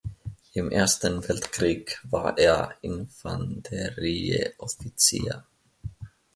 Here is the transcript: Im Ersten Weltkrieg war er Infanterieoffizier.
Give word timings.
Im 0.53 0.71
Ersten 0.71 1.27
Weltkrieg 1.29 1.99
war 2.09 2.35
er 2.39 2.73
Infanterieoffizier. 2.81 5.45